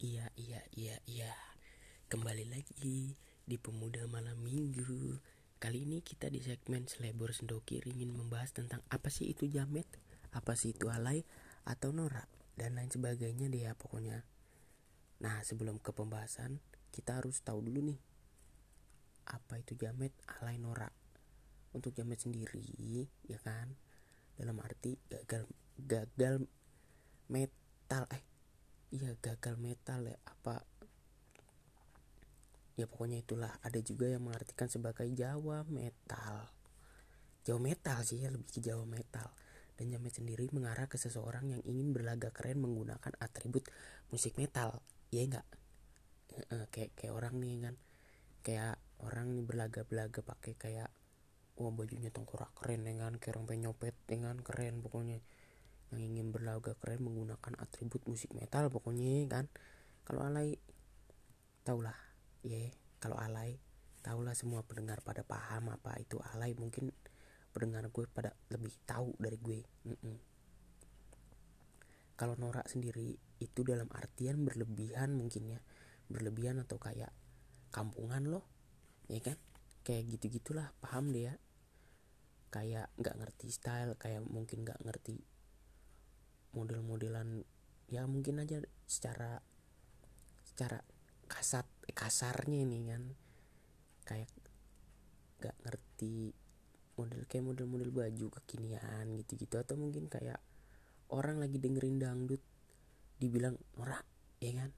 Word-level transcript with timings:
Iya, 0.00 0.32
iya, 0.32 0.64
iya, 0.72 0.96
iya. 1.04 1.28
Kembali 2.08 2.48
lagi 2.48 3.12
di 3.44 3.56
Pemuda 3.60 4.08
Malam 4.08 4.40
Minggu. 4.40 5.20
Kali 5.60 5.84
ini 5.84 6.00
kita 6.00 6.32
di 6.32 6.40
segmen 6.40 6.88
Selebor 6.88 7.36
Sendokir 7.36 7.84
ingin 7.84 8.16
membahas 8.16 8.48
tentang 8.56 8.80
apa 8.88 9.12
sih 9.12 9.28
itu 9.28 9.44
jamet, 9.44 9.84
apa 10.32 10.56
sih 10.56 10.72
itu 10.72 10.88
alay 10.88 11.28
atau 11.68 11.92
norak 11.92 12.32
dan 12.56 12.80
lain 12.80 12.88
sebagainya 12.88 13.52
deh 13.52 13.68
ya 13.68 13.76
pokoknya. 13.76 14.24
Nah, 15.20 15.44
sebelum 15.44 15.76
ke 15.76 15.92
pembahasan, 15.92 16.64
kita 16.96 17.20
harus 17.20 17.44
tahu 17.44 17.60
dulu 17.60 17.92
nih 17.92 18.00
apa 19.28 19.60
itu 19.60 19.76
jamet, 19.76 20.16
alay, 20.40 20.56
norak. 20.56 20.96
Untuk 21.76 21.92
jamet 21.92 22.16
sendiri, 22.16 23.04
ya 23.28 23.36
kan? 23.44 23.76
Dalam 24.32 24.64
arti 24.64 24.96
gagal 25.12 25.44
gagal 25.76 26.48
metal 27.28 28.08
eh 28.16 28.29
iya 28.90 29.14
gagal 29.18 29.54
metal 29.58 30.02
ya 30.06 30.18
apa? 30.26 30.62
Ya 32.74 32.86
pokoknya 32.90 33.22
itulah. 33.22 33.52
Ada 33.62 33.78
juga 33.82 34.10
yang 34.10 34.26
mengartikan 34.26 34.66
sebagai 34.66 35.06
Jawa 35.14 35.62
metal. 35.70 36.50
Jawa 37.46 37.60
metal 37.60 37.98
sih 38.02 38.22
ya 38.22 38.30
lebih 38.30 38.50
ke 38.50 38.60
Jawa 38.62 38.82
metal. 38.86 39.30
Dan 39.78 39.96
jamet 39.96 40.12
sendiri 40.12 40.44
mengarah 40.52 40.90
ke 40.92 41.00
seseorang 41.00 41.56
yang 41.56 41.62
ingin 41.64 41.96
berlagak 41.96 42.36
keren 42.36 42.60
menggunakan 42.60 43.16
atribut 43.16 43.64
musik 44.12 44.36
metal. 44.36 44.84
Ya 45.08 45.24
enggak 45.24 45.46
e, 46.52 46.68
kayak 46.68 46.92
kayak 46.98 47.14
orang 47.16 47.40
nih 47.40 47.64
kan. 47.64 47.74
Kayak 48.44 48.76
orang 49.00 49.32
nih 49.36 49.44
berlaga-belaga 49.44 50.20
pakai 50.20 50.52
kayak 50.56 50.90
wah 51.60 51.72
bajunya 51.72 52.08
tengkorak 52.08 52.56
keren 52.56 52.88
ya 52.88 52.96
kan 52.96 53.20
orang 53.20 53.44
penyopet 53.44 53.92
ya 54.08 54.16
keren 54.40 54.80
pokoknya 54.80 55.20
yang 55.90 56.14
ingin 56.14 56.30
berlagak 56.30 56.78
keren 56.78 57.02
menggunakan 57.02 57.58
atribut 57.58 58.06
musik 58.06 58.30
metal 58.34 58.70
pokoknya 58.70 59.26
kan? 59.26 59.46
Kalau 60.06 60.22
alay 60.22 60.58
taulah. 61.66 61.96
Ya 62.46 62.56
yeah. 62.56 62.68
kalau 63.02 63.16
alay 63.20 63.60
taulah 64.00 64.32
semua 64.32 64.64
pendengar 64.64 65.02
pada 65.02 65.26
paham 65.26 65.74
apa 65.74 65.98
itu 65.98 66.22
alay. 66.34 66.54
Mungkin 66.54 66.94
pendengar 67.50 67.90
gue 67.90 68.04
pada 68.06 68.36
lebih 68.54 68.72
tahu 68.86 69.14
dari 69.18 69.38
gue. 69.40 69.60
Mm 69.86 69.98
-mm. 69.98 70.16
kalau 72.20 72.36
norak 72.36 72.68
sendiri 72.68 73.16
itu 73.40 73.64
dalam 73.64 73.88
artian 73.96 74.44
berlebihan 74.46 75.16
mungkin 75.16 75.56
ya. 75.56 75.60
Berlebihan 76.06 76.62
atau 76.62 76.78
kayak 76.78 77.10
kampungan 77.74 78.28
loh 78.30 78.46
ya 79.10 79.18
kan? 79.18 79.38
Kayak 79.82 80.18
gitu 80.18 80.38
gitulah 80.38 80.70
paham 80.84 81.10
deh 81.10 81.32
ya 81.32 81.34
kayak 82.50 82.90
nggak 82.98 83.16
ngerti 83.16 83.48
style 83.54 83.94
kayak 83.94 84.26
mungkin 84.26 84.66
nggak 84.66 84.82
ngerti 84.82 85.22
model-modelan 86.54 87.46
ya 87.90 88.06
mungkin 88.06 88.42
aja 88.42 88.62
secara 88.86 89.42
secara 90.46 90.82
kasat 91.30 91.66
kasarnya 91.94 92.66
ini 92.66 92.78
kan. 92.90 93.02
Kayak 94.06 94.30
gak 95.40 95.56
ngerti 95.64 96.34
model 96.98 97.24
kayak 97.24 97.44
model-model 97.46 97.90
baju 97.94 98.26
kekinian 98.40 99.16
gitu-gitu. 99.24 99.56
Atau 99.56 99.78
mungkin 99.78 100.10
kayak 100.10 100.38
orang 101.10 101.40
lagi 101.40 101.56
dengerin 101.58 102.02
dangdut 102.02 102.42
dibilang 103.22 103.56
norak 103.78 104.04
ya 104.42 104.64
kan? 104.64 104.70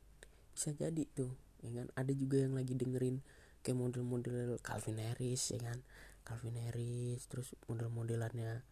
Bisa 0.53 0.77
jadi 0.77 1.03
tuh 1.17 1.33
ya 1.65 1.71
kan? 1.73 1.87
Ada 1.97 2.13
juga 2.13 2.43
yang 2.45 2.55
lagi 2.55 2.77
dengerin 2.77 3.25
kayak 3.63 3.79
model-model 3.79 4.59
Calvin 4.61 4.99
Harris 5.01 5.53
ya 5.55 5.61
kan? 5.63 5.79
Calvin 6.23 6.59
Harris 6.59 7.27
terus 7.27 7.55
model-modelannya. 7.67 8.63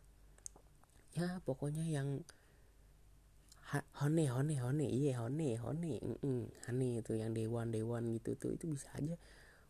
Ya 1.19 1.43
pokoknya 1.43 1.83
yang 1.91 2.23
hone 3.71 4.27
hone 4.27 4.55
hone 4.59 4.87
iya 4.91 5.23
hone 5.23 5.55
hone 5.63 6.03
mm 6.03 6.67
hane 6.67 6.87
itu 6.99 7.15
yang 7.15 7.31
dewan 7.31 7.71
dewan 7.71 8.11
gitu 8.11 8.35
tuh 8.35 8.51
itu 8.59 8.67
bisa 8.67 8.91
aja 8.99 9.15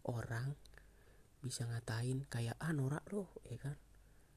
orang 0.08 0.56
bisa 1.40 1.64
ngatain 1.68 2.24
kayak 2.28 2.56
ah 2.60 2.72
norak 2.72 3.04
lo 3.12 3.32
ya 3.48 3.56
kan? 3.56 3.76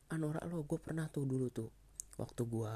Ah 0.07 0.19
norak 0.19 0.43
lo 0.47 0.63
gue 0.63 0.79
pernah 0.79 1.07
tuh 1.11 1.27
dulu 1.27 1.51
tuh 1.51 1.71
waktu 2.15 2.41
gue 2.47 2.75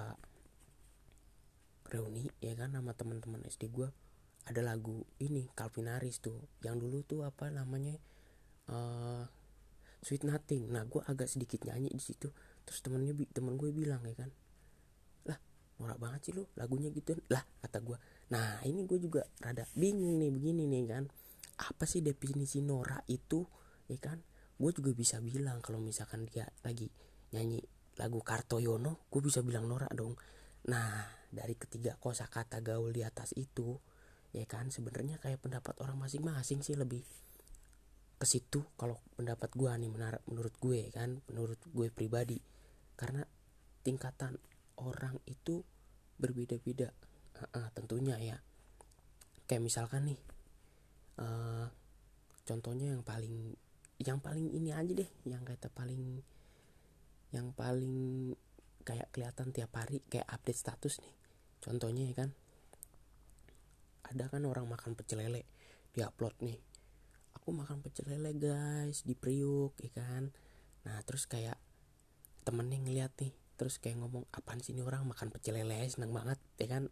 reuni 1.87 2.27
ya 2.43 2.51
kan 2.59 2.75
sama 2.75 2.91
teman-teman 2.91 3.39
SD 3.47 3.71
gue 3.71 3.87
ada 4.47 4.61
lagu 4.63 5.07
ini 5.23 5.47
Calvin 5.55 5.91
Harris 5.91 6.19
tuh 6.19 6.39
yang 6.63 6.79
dulu 6.79 7.03
tuh 7.03 7.23
apa 7.23 7.51
namanya 7.51 7.95
uh, 8.71 9.27
Sweet 10.03 10.23
Nothing. 10.23 10.71
Nah 10.71 10.87
gue 10.87 11.03
agak 11.03 11.27
sedikit 11.27 11.63
nyanyi 11.67 11.91
di 11.91 12.03
situ 12.03 12.31
terus 12.67 12.83
temennya 12.83 13.15
temen 13.31 13.55
gue 13.55 13.71
bilang 13.71 14.03
ya 14.03 14.15
kan 14.15 14.31
norak 15.77 15.97
banget 16.01 16.19
sih 16.29 16.33
lu 16.33 16.45
lagunya 16.57 16.89
gitu. 16.93 17.17
Lah 17.29 17.41
kata 17.61 17.81
gue 17.81 17.97
nah 18.27 18.59
ini 18.67 18.83
gue 18.83 18.99
juga 18.99 19.23
rada 19.39 19.63
bingung 19.77 20.19
nih 20.19 20.31
begini 20.33 20.63
nih 20.67 20.83
kan. 20.89 21.03
Apa 21.57 21.89
sih 21.89 22.05
definisi 22.05 22.61
norak 22.61 23.07
itu? 23.09 23.45
Ya 23.89 23.97
kan? 23.97 24.21
Gue 24.57 24.73
juga 24.73 24.93
bisa 24.93 25.21
bilang 25.21 25.61
kalau 25.61 25.77
misalkan 25.81 26.25
dia 26.25 26.49
lagi 26.65 26.89
nyanyi 27.33 27.61
lagu 27.97 28.21
Kartoyono 28.21 29.09
gue 29.09 29.21
bisa 29.21 29.41
bilang 29.41 29.65
norak 29.69 29.93
dong. 29.93 30.17
Nah 30.69 31.05
dari 31.29 31.53
ketiga 31.57 31.97
kosakata 31.97 32.61
gaul 32.61 32.93
di 32.93 33.01
atas 33.03 33.33
itu 33.37 33.77
ya 34.35 34.43
kan 34.45 34.69
sebenarnya 34.69 35.17
kayak 35.17 35.39
pendapat 35.39 35.73
orang 35.81 35.97
masing-masing 35.97 36.61
sih 36.61 36.75
lebih 36.75 37.01
ke 38.17 38.25
situ 38.25 38.65
kalau 38.75 38.97
pendapat 39.13 39.53
gue 39.53 39.69
nih 39.69 39.93
menurut 40.25 40.55
gue 40.57 40.89
kan 40.89 41.21
menurut 41.29 41.61
gue 41.69 41.87
pribadi. 41.93 42.41
Karena 42.97 43.21
tingkatan 43.85 44.41
orang 44.81 45.17
itu 45.29 45.61
berbeda-beda. 46.17 46.93
Uh, 47.37 47.45
uh, 47.53 47.67
tentunya 47.73 48.17
ya. 48.17 48.37
Kayak 49.45 49.63
misalkan 49.63 50.09
nih 50.11 50.19
uh, 51.21 51.69
contohnya 52.43 52.93
yang 52.93 53.03
paling 53.05 53.55
yang 53.97 54.21
paling 54.21 54.53
ini 54.53 54.69
aja 54.73 54.93
deh 54.93 55.09
yang 55.25 55.41
kata 55.41 55.73
paling 55.73 56.21
yang 57.33 57.49
paling 57.57 58.31
kayak 58.85 59.09
kelihatan 59.09 59.49
tiap 59.51 59.73
hari 59.73 60.05
kayak 60.07 60.27
update 60.29 60.59
status 60.59 61.01
nih. 61.01 61.13
Contohnya 61.61 62.07
ya 62.09 62.15
kan 62.15 62.29
ada 64.07 64.31
kan 64.31 64.47
orang 64.47 64.69
makan 64.69 64.95
pecel 64.95 65.19
lele 65.19 65.43
di 65.91 65.99
upload 65.99 66.37
nih 66.39 66.67
aku 67.47 67.63
makan 67.63 67.79
pecel 67.79 68.11
lele 68.11 68.35
guys 68.35 69.07
di 69.07 69.15
Priuk 69.15 69.71
ya 69.79 69.87
kan. 69.95 70.35
Nah 70.83 70.99
terus 71.07 71.31
kayak 71.31 71.55
temennya 72.43 72.75
ngeliat 72.83 73.15
nih 73.23 73.31
terus 73.57 73.81
kayak 73.81 73.97
ngomong 73.97 74.29
apaan 74.29 74.61
sih 74.61 74.77
ini 74.77 74.85
orang? 74.85 75.03
Makan 75.09 75.33
pecel 75.33 75.57
lele 75.57 75.89
seneng 75.89 76.13
banget 76.13 76.37
ya 76.61 76.67
kan? 76.77 76.83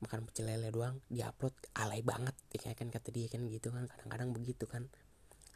Makan 0.00 0.20
pecel 0.24 0.48
lele 0.48 0.72
doang 0.72 1.04
diupload 1.12 1.52
alay 1.76 2.00
banget 2.00 2.32
ya 2.56 2.72
kan? 2.72 2.88
Kata 2.88 3.12
dia 3.12 3.28
kan 3.28 3.44
gitu 3.52 3.68
kan 3.68 3.84
kadang-kadang 3.84 4.32
begitu 4.32 4.64
kan. 4.64 4.88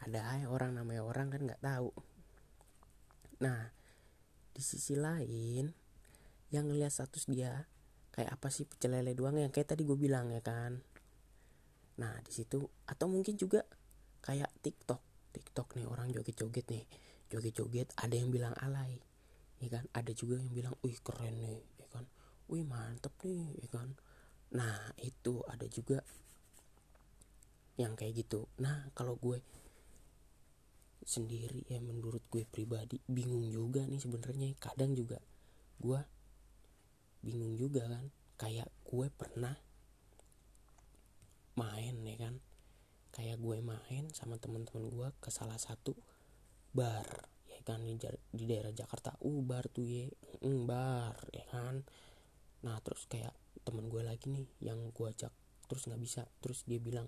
Ada 0.05 0.45
orang 0.45 0.77
namanya 0.77 1.01
orang 1.01 1.33
kan 1.33 1.41
nggak 1.41 1.59
tahu. 1.65 1.89
Nah 3.41 3.73
di 4.53 4.61
sisi 4.61 4.93
lain 4.93 5.73
yang 6.53 6.69
ngeliat 6.69 6.93
status 6.93 7.25
dia 7.25 7.65
kayak 8.13 8.37
apa 8.37 8.53
sih 8.53 8.69
pecel 8.69 8.93
lele 8.93 9.17
doang? 9.17 9.41
Yang 9.41 9.57
kayak 9.57 9.73
tadi 9.73 9.81
gue 9.81 9.97
bilang 9.97 10.29
ya 10.29 10.45
kan? 10.45 10.77
Nah 11.97 12.13
di 12.21 12.29
situ 12.29 12.61
atau 12.85 13.09
mungkin 13.09 13.33
juga 13.41 13.65
kayak 14.21 14.53
TikTok. 14.61 15.01
TikTok 15.33 15.81
nih 15.81 15.89
orang 15.89 16.13
joget-joget 16.13 16.69
nih. 16.69 16.85
Joget-joget 17.33 17.89
ada 17.97 18.13
yang 18.13 18.29
bilang 18.29 18.53
alay 18.61 19.01
ya 19.63 19.79
kan? 19.79 19.87
Ada 19.95 20.11
juga 20.11 20.35
yang 20.35 20.51
bilang 20.51 20.75
wih 20.83 20.99
keren 20.99 21.39
nih 21.39 21.63
ya 21.79 21.87
kan? 21.87 22.03
Wih 22.51 22.67
mantep 22.67 23.15
nih 23.23 23.55
ya 23.63 23.67
kan? 23.71 23.95
Nah 24.51 24.91
itu 24.99 25.39
ada 25.47 25.63
juga 25.71 26.03
yang 27.79 27.95
kayak 27.95 28.27
gitu. 28.27 28.51
Nah 28.59 28.91
kalau 28.91 29.15
gue 29.15 29.39
sendiri 31.03 31.67
ya 31.67 31.83
menurut 31.83 32.23
gue 32.31 32.43
pribadi 32.47 32.99
bingung 33.07 33.47
juga 33.47 33.87
nih 33.87 34.03
sebenarnya. 34.03 34.51
Kadang 34.59 34.91
juga 34.99 35.23
gue 35.79 36.01
bingung 37.23 37.55
juga 37.55 37.87
kan? 37.87 38.11
Kayak 38.35 38.67
gue 38.83 39.07
pernah 39.15 39.55
main 41.55 41.95
ya 42.03 42.15
kan? 42.19 42.35
Kayak 43.15 43.39
gue 43.39 43.57
main 43.63 44.03
sama 44.11 44.35
teman-teman 44.35 44.91
gue 44.91 45.07
ke 45.23 45.31
salah 45.31 45.57
satu 45.57 45.95
bar 46.73 47.32
kan 47.63 47.81
di, 47.81 47.95
di 48.29 48.43
daerah 48.45 48.69
Jakarta. 48.75 49.15
Uh 49.23 49.41
bar 49.41 49.65
tuh 49.71 49.87
ye. 49.87 50.11
Mm, 50.43 50.67
bar 50.67 51.17
ya 51.31 51.47
kan? 51.49 51.81
Nah 52.63 52.77
terus 52.83 53.07
kayak 53.07 53.33
temen 53.63 53.87
gue 53.87 54.03
lagi 54.03 54.27
nih 54.27 54.47
yang 54.59 54.91
gue 54.91 55.07
ajak 55.07 55.31
terus 55.67 55.87
nggak 55.87 56.01
bisa. 56.03 56.21
Terus 56.43 56.67
dia 56.67 56.77
bilang 56.77 57.07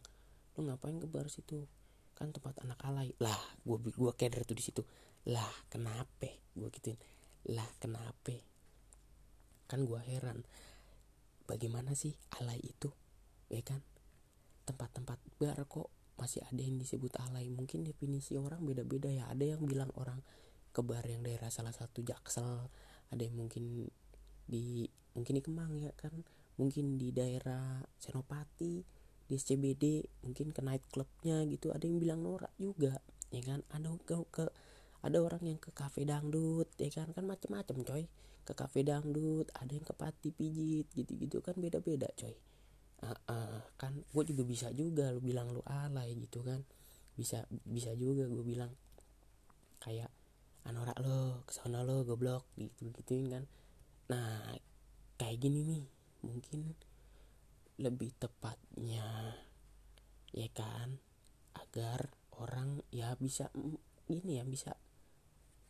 lu 0.55 0.67
ngapain 0.67 0.95
ke 0.97 1.07
bar 1.07 1.27
situ? 1.27 1.67
Kan 2.15 2.31
tempat 2.31 2.63
anak 2.63 2.79
alay. 2.87 3.11
Lah 3.19 3.37
gue 3.61 3.77
gue 3.91 4.13
keder 4.15 4.47
tuh 4.47 4.55
di 4.55 4.63
situ. 4.63 4.81
Lah 5.29 5.51
kenapa? 5.67 6.31
Gue 6.55 6.71
gituin. 6.71 6.95
Lah 7.51 7.67
kenapa? 7.77 8.33
Kan 9.67 9.83
gue 9.83 9.99
heran. 10.07 10.41
Bagaimana 11.45 11.93
sih 11.93 12.15
alay 12.41 12.57
itu? 12.63 12.89
Ya 13.51 13.61
kan? 13.61 13.83
Tempat-tempat 14.65 15.19
bar 15.37 15.59
kok 15.69 15.91
masih 16.15 16.41
ada 16.47 16.61
yang 16.63 16.79
disebut 16.79 17.11
alay. 17.27 17.51
Mungkin 17.51 17.83
definisi 17.83 18.39
orang 18.39 18.63
beda-beda 18.63 19.11
ya. 19.11 19.27
Ada 19.29 19.57
yang 19.57 19.61
bilang 19.67 19.91
orang 19.99 20.23
ke 20.75 20.83
bar 20.83 21.07
yang 21.07 21.23
daerah 21.23 21.47
salah 21.47 21.71
satu 21.71 22.03
jaksel. 22.03 22.67
Ada 23.15 23.23
yang 23.23 23.39
mungkin 23.39 23.87
di 24.43 24.83
mungkin 25.15 25.39
di 25.39 25.41
Kemang 25.41 25.71
ya 25.79 25.95
kan. 25.95 26.11
Mungkin 26.59 26.99
di 26.99 27.15
daerah 27.15 27.79
Senopati 27.95 28.83
di 29.25 29.33
SCBD 29.33 30.03
mungkin 30.27 30.51
ke 30.51 30.59
night 30.59 30.83
clubnya 30.91 31.47
gitu. 31.47 31.71
Ada 31.71 31.87
yang 31.87 31.97
bilang 32.03 32.19
norak 32.19 32.51
juga 32.59 32.99
ya 33.31 33.39
kan. 33.39 33.63
Ada 33.71 33.95
ke, 34.03 34.15
ke 34.35 34.43
ada 35.05 35.17
orang 35.21 35.43
yang 35.47 35.59
ke 35.63 35.71
kafe 35.71 36.03
dangdut 36.03 36.67
ya 36.75 36.91
kan. 36.91 37.15
Kan 37.15 37.23
macem-macem 37.23 37.79
coy. 37.87 38.03
Ke 38.43 38.53
kafe 38.53 38.83
dangdut 38.83 39.47
ada 39.55 39.71
yang 39.71 39.87
ke 39.87 39.95
pati 39.95 40.35
pijit 40.35 40.91
gitu-gitu. 40.91 41.39
Kan 41.39 41.55
beda-beda 41.55 42.11
coy. 42.19 42.35
Uh, 42.99 43.15
uh, 43.31 43.59
kan. 43.79 43.95
Gue 44.11 44.27
juga 44.27 44.43
bisa 44.43 44.67
juga 44.75 45.15
lu 45.15 45.23
bilang 45.23 45.47
lu 45.55 45.63
alay 45.63 46.11
gitu 46.19 46.43
kan. 46.43 46.59
Bisa 47.15 47.47
bisa 47.63 47.95
juga 47.95 48.27
gue 48.27 48.43
bilang. 48.43 48.71
Kayak 49.79 50.09
anorak 50.65 50.97
lo 51.01 51.45
ke 51.45 51.53
sana 51.53 51.85
lo 51.85 52.01
goblok 52.01 52.49
gitu 52.57 52.89
gituin 52.89 53.29
kan. 53.29 53.43
Nah 54.09 54.57
kayak 55.15 55.37
gini 55.39 55.61
nih 55.63 55.83
mungkin 56.25 56.73
lebih 57.77 58.11
tepatnya 58.17 59.35
ya 60.35 60.49
kan 60.51 60.99
agar 61.55 62.11
orang 62.35 62.83
ya 62.91 63.15
bisa 63.15 63.47
gini 64.09 64.41
ya 64.41 64.43
bisa 64.43 64.75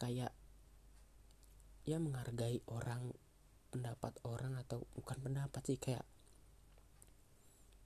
kayak 0.02 0.34
ya 1.86 2.02
menghargai 2.02 2.66
orang 2.72 3.14
pendapat 3.70 4.18
orang 4.26 4.58
atau 4.58 4.88
bukan 4.98 5.18
pendapat 5.22 5.62
sih 5.68 5.78
kayak 5.78 6.08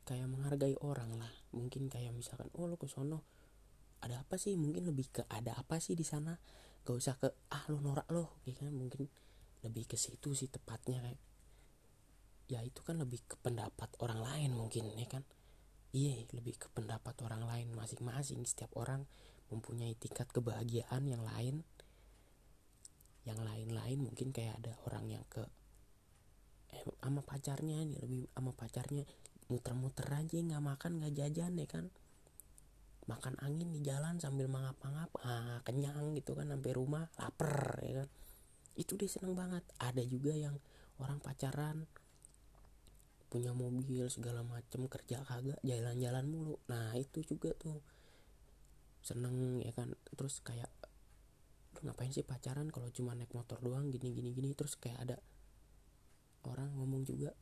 kayak 0.08 0.26
menghargai 0.26 0.74
orang 0.82 1.18
lah. 1.20 1.30
Mungkin 1.54 1.92
kayak 1.92 2.16
misalkan 2.16 2.50
oh 2.56 2.66
lo 2.66 2.80
ke 2.80 2.90
sono 2.90 3.26
ada 4.00 4.24
apa 4.24 4.40
sih? 4.40 4.56
Mungkin 4.56 4.88
lebih 4.90 5.12
ke 5.12 5.22
ada 5.28 5.54
apa 5.60 5.78
sih 5.84 5.94
di 5.94 6.08
sana 6.08 6.34
gak 6.90 6.98
usah 6.98 7.16
ke 7.22 7.30
ah 7.54 7.64
lo 7.70 7.78
norak 7.78 8.10
lo 8.10 8.42
ya 8.50 8.58
kan 8.58 8.74
mungkin 8.74 9.06
lebih 9.62 9.86
ke 9.86 9.94
situ 9.94 10.34
sih 10.34 10.50
tepatnya 10.50 11.06
kayak 11.06 11.22
ya 12.50 12.66
itu 12.66 12.82
kan 12.82 12.98
lebih 12.98 13.22
ke 13.30 13.38
pendapat 13.46 13.94
orang 14.02 14.26
lain 14.26 14.58
mungkin 14.58 14.90
ya 14.98 15.06
kan? 15.06 15.22
Iya 15.94 16.26
lebih 16.34 16.58
ke 16.58 16.68
pendapat 16.74 17.14
orang 17.22 17.46
lain 17.46 17.70
masing-masing. 17.78 18.42
Setiap 18.42 18.74
orang 18.74 19.06
mempunyai 19.54 19.94
tingkat 19.94 20.26
kebahagiaan 20.34 21.06
yang 21.06 21.22
lain. 21.22 21.62
Yang 23.22 23.40
lain-lain 23.46 24.02
mungkin 24.02 24.34
kayak 24.34 24.66
ada 24.66 24.74
orang 24.90 25.06
yang 25.14 25.26
ke 25.30 25.46
eh, 26.74 26.82
sama 27.06 27.22
pacarnya 27.22 27.86
nih 27.86 28.02
lebih 28.02 28.26
sama 28.34 28.52
pacarnya 28.58 29.06
muter-muter 29.50 30.06
aja 30.10 30.38
nggak 30.38 30.62
makan 30.62 30.92
nggak 31.02 31.14
jajan 31.18 31.58
ya 31.58 31.66
kan 31.66 31.90
makan 33.10 33.34
angin 33.42 33.74
di 33.74 33.82
jalan 33.82 34.22
sambil 34.22 34.46
mangap-mangap 34.46 35.10
ah 35.26 35.58
kenyang 35.66 36.14
gitu 36.14 36.38
kan 36.38 36.46
sampai 36.46 36.72
rumah 36.78 37.10
lapar 37.18 37.82
ya 37.82 38.06
kan. 38.06 38.10
Itu 38.78 38.94
dia 39.02 39.10
seneng 39.10 39.34
banget. 39.34 39.66
Ada 39.82 40.06
juga 40.06 40.38
yang 40.38 40.62
orang 41.02 41.18
pacaran 41.18 41.90
punya 43.30 43.54
mobil 43.54 44.06
segala 44.14 44.46
macem 44.46 44.86
kerja 44.86 45.26
kagak 45.26 45.58
jalan-jalan 45.66 46.26
mulu. 46.30 46.56
Nah 46.70 46.94
itu 46.94 47.26
juga 47.26 47.50
tuh 47.58 47.82
seneng 49.02 49.58
ya 49.66 49.74
kan. 49.74 49.90
Terus 50.14 50.46
kayak 50.46 50.70
lu 51.74 51.90
ngapain 51.90 52.14
sih 52.14 52.22
pacaran 52.22 52.70
kalau 52.70 52.94
cuma 52.94 53.18
naik 53.18 53.34
motor 53.34 53.58
doang 53.58 53.90
gini 53.90 54.14
gini 54.14 54.30
gini? 54.38 54.54
Terus 54.54 54.78
kayak 54.78 55.10
ada 55.10 55.18
orang 56.46 56.70
ngomong 56.78 57.10
juga 57.10 57.34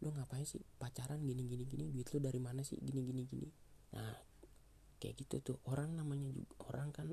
lu 0.00 0.14
ngapain 0.14 0.46
sih 0.46 0.62
pacaran 0.78 1.18
gini 1.26 1.50
gini 1.50 1.66
gini? 1.66 1.90
Duit 1.90 2.06
lu 2.14 2.22
dari 2.22 2.38
mana 2.38 2.62
sih? 2.62 2.78
Gini 2.78 3.02
gini 3.02 3.26
gini 3.26 3.69
nah 3.94 4.14
kayak 5.00 5.16
gitu 5.20 5.36
tuh. 5.42 5.58
Orang 5.66 5.96
namanya 5.96 6.30
juga 6.30 6.54
orang 6.70 6.92
kan 6.92 7.06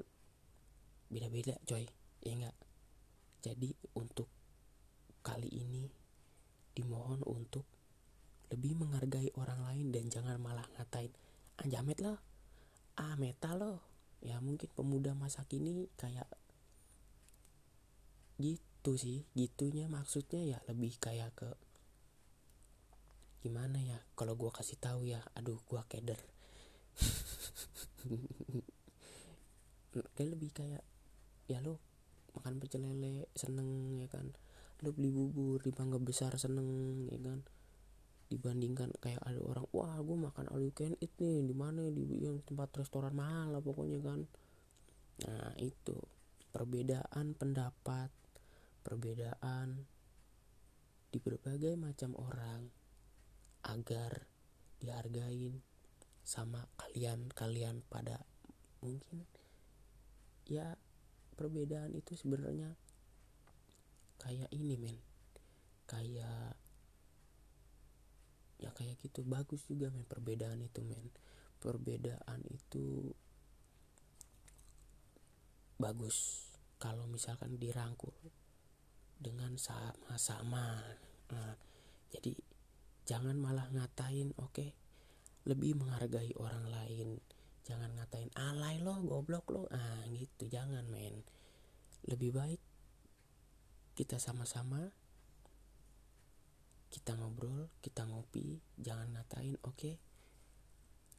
beda-beda 1.08 1.56
coy. 1.66 1.88
Ya 2.26 2.34
enggak 2.36 2.58
jadi 3.48 3.72
untuk 3.96 4.28
kali 5.22 5.48
ini 5.48 5.88
dimohon 6.76 7.24
untuk 7.24 7.64
lebih 8.52 8.76
menghargai 8.80 9.32
orang 9.40 9.64
lain 9.64 9.88
dan 9.96 10.12
jangan 10.12 10.36
malah 10.40 10.68
ngatain 10.76 11.12
anjamet 11.64 12.00
ah, 12.04 12.12
lah 12.12 12.20
ah 12.98 13.16
metal 13.16 13.56
loh 13.60 13.80
ya 14.20 14.42
mungkin 14.44 14.68
pemuda 14.74 15.14
masa 15.14 15.46
kini 15.46 15.88
kayak 15.96 16.28
gitu 18.42 19.00
sih. 19.00 19.26
Gitunya 19.34 19.88
maksudnya 19.88 20.44
ya 20.44 20.60
lebih 20.68 20.98
kayak 21.00 21.34
ke 21.38 21.50
gimana 23.46 23.80
ya? 23.80 24.00
Kalau 24.18 24.36
gua 24.36 24.52
kasih 24.52 24.76
tahu 24.76 25.08
ya 25.08 25.22
aduh 25.38 25.62
gua 25.70 25.86
keder 25.88 26.20
kayak 30.18 30.30
lebih 30.34 30.50
kayak 30.54 30.82
ya 31.46 31.62
lo 31.62 31.78
makan 32.38 32.58
pecel 32.62 32.86
lele 32.86 33.30
seneng 33.34 33.98
ya 33.98 34.08
kan? 34.10 34.30
Lo 34.86 34.94
beli 34.94 35.10
bubur 35.10 35.62
di 35.62 35.74
bangga 35.74 35.98
besar 35.98 36.38
seneng 36.38 37.06
ya 37.10 37.18
kan? 37.22 37.42
Dibandingkan 38.28 38.94
kayak 39.00 39.24
ada 39.24 39.40
orang 39.42 39.66
wah 39.74 39.98
gue 40.02 40.18
makan 40.18 40.46
all 40.54 40.62
you 40.62 40.74
can 40.76 40.94
eat 41.02 41.14
nih 41.18 41.46
di 41.46 41.56
mana 41.56 41.88
di 41.90 42.04
yang 42.22 42.44
tempat 42.46 42.74
restoran 42.78 43.14
mahal 43.18 43.54
lah 43.54 43.62
pokoknya 43.62 44.00
kan? 44.02 44.20
Nah 45.26 45.54
itu. 45.58 45.98
Perbedaan 46.48 47.38
pendapat 47.38 48.10
perbedaan 48.82 49.86
di 51.12 51.20
berbagai 51.22 51.78
macam 51.78 52.18
orang 52.18 52.72
agar 53.68 54.26
dihargain 54.80 55.62
sama 56.28 56.68
kalian-kalian 56.76 57.88
pada 57.88 58.20
mungkin 58.84 59.24
ya 60.44 60.76
perbedaan 61.40 61.96
itu 61.96 62.20
sebenarnya 62.20 62.76
kayak 64.20 64.52
ini 64.52 64.76
men. 64.76 65.00
Kayak 65.88 66.60
ya 68.60 68.70
kayak 68.76 69.00
gitu. 69.00 69.24
Bagus 69.24 69.64
juga 69.72 69.88
men 69.88 70.04
perbedaan 70.04 70.60
itu 70.60 70.84
men. 70.84 71.16
Perbedaan 71.64 72.44
itu 72.52 73.16
bagus 75.80 76.50
kalau 76.76 77.08
misalkan 77.08 77.56
dirangkul 77.56 78.14
dengan 79.16 79.56
sama-sama. 79.56 80.84
Nah, 81.32 81.56
jadi 82.12 82.36
jangan 83.08 83.40
malah 83.40 83.72
ngatain 83.72 84.36
oke 84.36 84.52
okay, 84.52 84.70
lebih 85.48 85.80
menghargai 85.80 86.36
orang 86.36 86.68
lain 86.68 87.24
jangan 87.64 87.92
ngatain 87.96 88.32
alay 88.36 88.84
lo 88.84 89.00
goblok 89.00 89.48
lo 89.52 89.64
ah 89.72 90.04
gitu 90.12 90.52
jangan 90.52 90.84
men 90.92 91.24
lebih 92.08 92.36
baik 92.36 92.62
kita 93.96 94.20
sama-sama 94.20 94.92
kita 96.92 97.16
ngobrol 97.16 97.72
kita 97.80 98.04
ngopi 98.08 98.60
jangan 98.80 99.12
ngatain 99.16 99.56
oke 99.64 99.76
okay? 99.76 99.96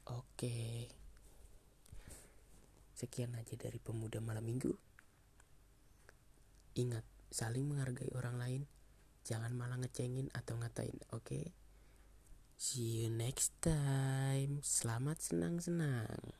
oke 0.08 0.24
okay. 0.36 0.88
sekian 2.96 3.36
aja 3.36 3.56
dari 3.56 3.76
pemuda 3.80 4.20
malam 4.24 4.44
minggu 4.44 4.72
ingat 6.76 7.04
saling 7.28 7.68
menghargai 7.68 8.08
orang 8.16 8.40
lain 8.40 8.62
jangan 9.28 9.52
malah 9.52 9.76
ngecengin 9.76 10.32
atau 10.32 10.56
ngatain 10.56 10.96
oke 11.12 11.28
okay? 11.28 11.52
See 12.58 13.06
you 13.06 13.14
next 13.14 13.54
time. 13.62 14.66
Selamat 14.66 15.22
senang-senang. 15.22 16.34